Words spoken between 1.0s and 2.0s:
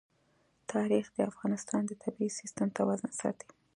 د افغانستان د